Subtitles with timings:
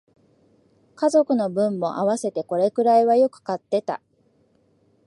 [0.95, 4.01] 家族の分も合わせてこれくらいはよく買ってた